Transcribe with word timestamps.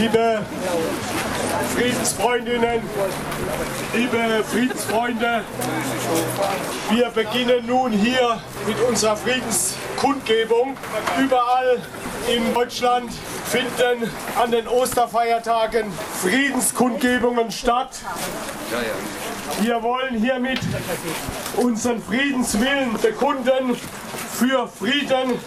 liebe 0.00 0.42
Friedensfreundinnen, 1.76 2.80
liebe 3.94 4.44
Friedensfreunde, 4.50 5.44
wir 6.90 7.10
beginnen 7.10 7.66
nun 7.66 7.92
hier 7.92 8.40
mit 8.66 8.80
unserer 8.80 9.16
Friedenskundgebung. 9.16 10.76
Überall 11.18 11.82
in 12.28 12.54
Deutschland 12.54 13.12
finden 13.44 14.10
an 14.42 14.50
den 14.50 14.66
Osterfeiertagen 14.68 15.92
Friedenskundgebungen 16.22 17.50
statt. 17.50 17.90
Wir 19.60 19.82
wollen 19.82 20.14
hiermit 20.14 20.60
unseren 21.56 22.02
Friedenswillen 22.02 22.94
bekunden 22.94 23.76
für 24.38 24.66
Frieden 24.66 25.38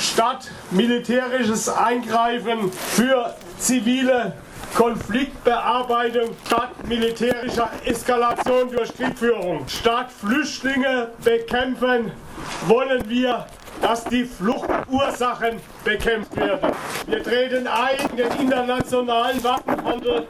statt 0.00 0.50
militärisches 0.70 1.68
Eingreifen, 1.68 2.72
für 2.72 3.34
zivile 3.58 4.34
Konfliktbearbeitung 4.74 6.30
statt 6.46 6.70
militärischer 6.86 7.70
Eskalation 7.84 8.70
durch 8.70 8.94
Kriegführung. 8.94 9.66
Statt 9.68 10.10
Flüchtlinge 10.12 11.08
bekämpfen, 11.24 12.12
wollen 12.66 13.08
wir, 13.08 13.46
dass 13.82 14.04
die 14.04 14.24
Fluchtursachen 14.24 15.60
bekämpft 15.84 16.36
werden. 16.36 16.70
Wir 17.06 17.22
treten 17.22 17.66
ein 17.66 18.10
in 18.10 18.16
den 18.16 18.32
internationalen 18.40 19.42
Waffenhandel, 19.42 20.26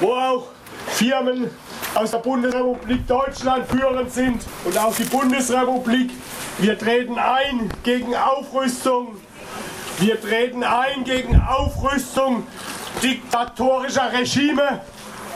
wo 0.00 0.12
auch 0.12 0.46
Firmen 0.86 1.50
aus 1.94 2.10
der 2.12 2.18
Bundesrepublik 2.18 3.06
Deutschland 3.06 3.66
führend 3.68 4.12
sind 4.12 4.42
und 4.64 4.78
auch 4.78 4.94
die 4.94 5.04
Bundesrepublik. 5.04 6.10
Wir 6.60 6.76
treten 6.76 7.20
ein 7.20 7.70
gegen 7.84 8.16
Aufrüstung. 8.16 9.16
Wir 10.00 10.20
treten 10.20 10.64
ein 10.64 11.04
gegen 11.04 11.40
Aufrüstung 11.40 12.48
diktatorischer 13.00 14.12
Regime, 14.12 14.80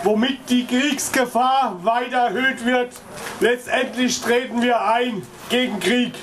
womit 0.03 0.51
die 0.51 0.67
Kriegsgefahr 0.67 1.79
weiter 1.85 2.27
erhöht 2.27 2.65
wird. 2.65 2.91
Letztendlich 3.39 4.21
treten 4.21 4.63
wir 4.63 4.85
ein 4.85 5.23
gegen 5.49 5.79
Krieg. 5.79 6.15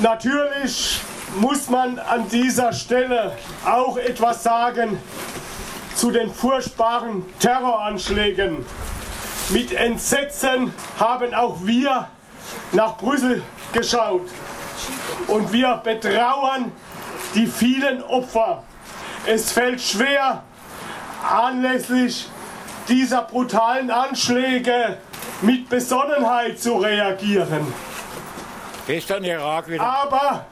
Natürlich 0.00 1.00
muss 1.40 1.68
man 1.68 1.98
an 1.98 2.28
dieser 2.28 2.72
Stelle 2.72 3.36
auch 3.64 3.96
etwas 3.96 4.44
sagen 4.44 5.00
zu 5.96 6.10
den 6.10 6.32
furchtbaren 6.32 7.24
Terroranschlägen. 7.40 8.64
Mit 9.48 9.72
Entsetzen 9.72 10.72
haben 11.00 11.34
auch 11.34 11.56
wir 11.62 12.08
nach 12.72 12.96
Brüssel 12.98 13.42
geschaut 13.72 14.28
und 15.26 15.52
wir 15.52 15.80
betrauern 15.82 16.70
die 17.34 17.46
vielen 17.46 18.02
Opfer. 18.02 18.62
Es 19.24 19.52
fällt 19.52 19.80
schwer, 19.80 20.42
anlässlich 21.28 22.28
dieser 22.88 23.22
brutalen 23.22 23.90
Anschläge 23.90 24.98
mit 25.40 25.68
Besonnenheit 25.68 26.60
zu 26.60 26.76
reagieren. 26.76 27.72
Gestern 28.86 29.24
Irak 29.24 29.68
wieder. 29.68 29.82
Aber 29.82 30.46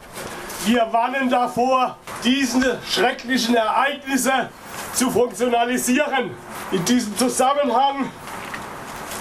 wir 0.65 0.89
warnen 0.91 1.29
davor, 1.29 1.97
diese 2.25 2.79
schrecklichen 2.91 3.55
Ereignisse 3.55 4.49
zu 4.95 5.11
funktionalisieren. 5.11 6.31
In 6.71 6.85
diesem 6.85 7.17
Zusammenhang 7.17 8.11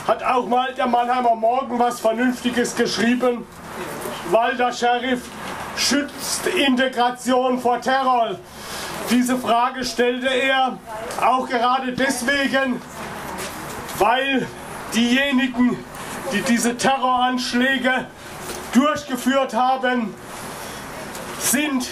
hat 0.07 0.23
auch 0.23 0.47
mal 0.47 0.73
der 0.73 0.87
Mannheimer 0.87 1.35
Morgen 1.35 1.79
was 1.79 1.99
Vernünftiges 1.99 2.75
geschrieben. 2.75 3.45
Walter 4.31 4.71
Sheriff 4.71 5.21
schützt 5.77 6.45
Integration 6.47 7.59
vor 7.59 7.81
Terror. 7.81 8.35
Diese 9.09 9.37
Frage 9.37 9.83
stellte 9.83 10.27
er 10.27 10.77
auch 11.21 11.47
gerade 11.47 11.91
deswegen, 11.93 12.81
weil 13.97 14.47
diejenigen, 14.93 15.77
die 16.31 16.41
diese 16.41 16.77
Terroranschläge 16.77 18.07
durchgeführt 18.73 19.53
haben, 19.53 20.13
sind 21.39 21.87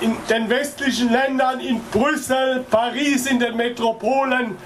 in 0.00 0.16
den 0.28 0.48
westlichen 0.48 1.10
Ländern, 1.10 1.60
in 1.60 1.82
Brüssel, 1.90 2.64
Paris, 2.70 3.26
in 3.26 3.40
den 3.40 3.56
Metropolen 3.56 4.56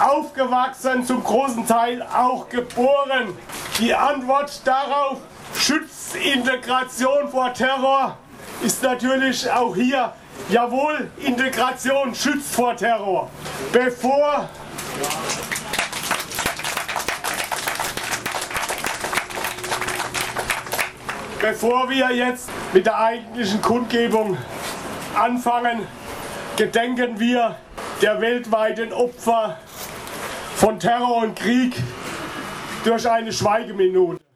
aufgewachsen, 0.00 1.04
zum 1.04 1.22
großen 1.22 1.66
Teil 1.66 2.02
auch 2.02 2.48
geboren. 2.48 3.36
Die 3.78 3.94
Antwort 3.94 4.60
darauf, 4.64 5.18
schützt 5.54 6.16
Integration 6.16 7.28
vor 7.30 7.52
Terror, 7.52 8.16
ist 8.62 8.82
natürlich 8.82 9.50
auch 9.50 9.74
hier, 9.74 10.12
jawohl, 10.48 11.10
Integration 11.18 12.14
schützt 12.14 12.54
vor 12.54 12.76
Terror. 12.76 13.28
Bevor 13.72 14.48
Bevor 21.40 21.88
wir 21.88 22.10
jetzt 22.10 22.50
mit 22.72 22.84
der 22.84 22.98
eigentlichen 22.98 23.62
Kundgebung 23.62 24.36
anfangen, 25.18 25.86
gedenken 26.56 27.18
wir 27.18 27.56
der 28.00 28.20
weltweiten 28.20 28.92
Opfer 28.92 29.58
von 30.56 30.78
Terror 30.78 31.22
und 31.22 31.36
Krieg 31.36 31.74
durch 32.84 33.08
eine 33.08 33.32
Schweigeminute. 33.32 34.27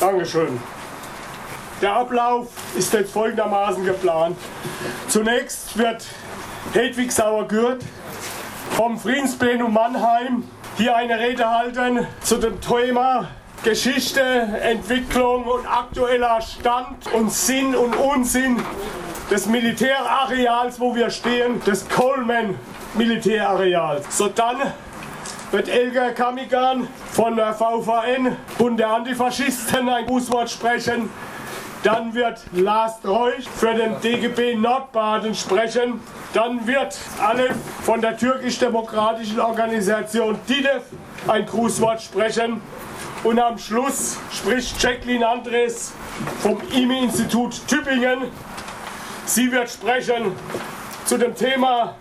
Dankeschön. 0.00 0.60
Der 1.82 1.92
Ablauf 1.92 2.48
ist 2.76 2.92
jetzt 2.92 3.12
folgendermaßen 3.12 3.84
geplant. 3.84 4.36
Zunächst 5.08 5.76
wird 5.76 6.04
Hedwig 6.72 7.10
Sauer-Gürt 7.10 7.82
vom 8.76 8.98
Friedensplenum 8.98 9.72
Mannheim 9.72 10.44
hier 10.76 10.94
eine 10.94 11.18
Rede 11.18 11.48
halten 11.50 12.06
zu 12.20 12.36
dem 12.36 12.60
Thema 12.60 13.28
Geschichte, 13.64 14.20
Entwicklung 14.20 15.44
und 15.44 15.66
aktueller 15.66 16.40
Stand 16.40 17.12
und 17.12 17.32
Sinn 17.32 17.74
und 17.74 17.96
Unsinn 17.96 18.62
des 19.30 19.46
Militärareals, 19.46 20.78
wo 20.78 20.94
wir 20.94 21.10
stehen, 21.10 21.60
des 21.64 21.88
Coleman 21.88 22.56
Militärareals. 22.94 24.16
So 24.16 24.28
dann 24.28 24.58
wird 25.50 25.68
Elger 25.68 26.12
Kamigan 26.12 26.88
von 27.12 27.36
der 27.36 27.54
VVN, 27.54 28.36
Bund 28.58 28.78
der 28.78 28.90
Antifaschisten, 28.90 29.88
ein 29.88 30.06
Grußwort 30.06 30.50
sprechen. 30.50 31.10
Dann 31.82 32.12
wird 32.12 32.40
Lars 32.52 33.00
Treuch 33.00 33.48
für 33.48 33.72
den 33.72 34.00
DGB 34.00 34.56
Nordbaden 34.56 35.34
sprechen. 35.34 36.00
Dann 36.34 36.66
wird 36.66 36.98
Aleph 37.24 37.56
von 37.82 38.00
der 38.00 38.16
türkisch-demokratischen 38.16 39.40
Organisation 39.40 40.38
DIDEF 40.48 40.82
ein 41.28 41.46
Grußwort 41.46 42.02
sprechen. 42.02 42.60
Und 43.24 43.38
am 43.38 43.58
Schluss 43.58 44.18
spricht 44.32 44.82
Jacqueline 44.82 45.26
Andres 45.26 45.92
vom 46.40 46.58
IMI-Institut 46.72 47.66
Tübingen. 47.66 48.24
Sie 49.24 49.50
wird 49.50 49.70
sprechen 49.70 50.32
zu 51.04 51.16
dem 51.16 51.34
Thema 51.34 51.94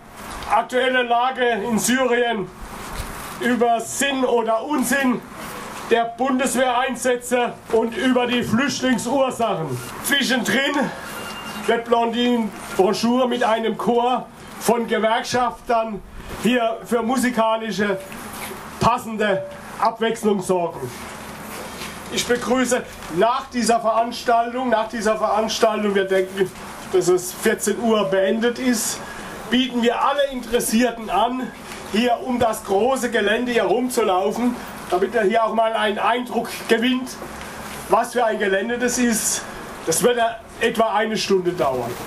aktuelle 0.49 1.03
Lage 1.03 1.45
in 1.45 1.77
Syrien 1.79 2.47
über 3.39 3.79
Sinn 3.81 4.25
oder 4.25 4.63
Unsinn 4.63 5.21
der 5.89 6.05
Bundeswehreinsätze 6.17 7.53
und 7.71 7.95
über 7.95 8.27
die 8.27 8.43
Flüchtlingsursachen. 8.43 9.77
Zwischendrin 10.03 10.75
wird 11.65 11.85
Blondin 11.85 12.51
Broschüre 12.75 13.27
mit 13.27 13.43
einem 13.43 13.77
Chor 13.77 14.25
von 14.59 14.87
Gewerkschaftern 14.87 16.01
hier 16.43 16.77
für 16.85 17.01
musikalische 17.01 17.97
passende 18.79 19.43
Abwechslung 19.79 20.41
sorgen. 20.41 20.91
Ich 22.11 22.25
begrüße 22.25 22.83
nach 23.17 23.49
dieser 23.49 23.79
Veranstaltung, 23.81 24.69
nach 24.69 24.87
dieser 24.87 25.17
Veranstaltung, 25.17 25.93
wir 25.93 26.05
denken, 26.05 26.49
dass 26.93 27.09
es 27.09 27.33
14 27.33 27.79
Uhr 27.79 28.05
beendet 28.05 28.59
ist, 28.59 28.99
bieten 29.49 29.81
wir 29.81 30.01
alle 30.01 30.27
Interessierten 30.31 31.09
an, 31.09 31.51
hier 31.91 32.17
um 32.23 32.39
das 32.39 32.63
große 32.63 33.11
Gelände 33.11 33.53
herumzulaufen, 33.53 34.55
damit 34.89 35.15
er 35.15 35.23
hier 35.23 35.43
auch 35.43 35.53
mal 35.53 35.73
einen 35.73 35.99
Eindruck 35.99 36.49
gewinnt, 36.67 37.09
was 37.89 38.13
für 38.13 38.25
ein 38.25 38.39
Gelände 38.39 38.77
das 38.77 38.97
ist. 38.97 39.41
Das 39.85 40.03
wird 40.03 40.19
etwa 40.59 40.93
eine 40.93 41.17
Stunde 41.17 41.51
dauern. 41.51 41.91